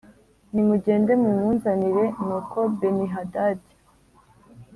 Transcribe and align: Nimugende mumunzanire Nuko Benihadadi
Nimugende 0.53 1.11
mumunzanire 1.23 2.03
Nuko 2.25 2.59
Benihadadi 2.79 3.73